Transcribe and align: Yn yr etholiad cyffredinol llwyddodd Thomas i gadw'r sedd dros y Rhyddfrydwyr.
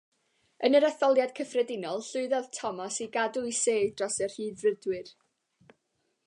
Yn 0.67 0.77
yr 0.77 0.85
etholiad 0.87 1.33
cyffredinol 1.39 2.01
llwyddodd 2.07 2.49
Thomas 2.59 2.97
i 3.05 3.07
gadw'r 3.19 3.53
sedd 3.59 3.95
dros 4.01 4.19
y 4.27 4.31
Rhyddfrydwyr. 4.33 5.15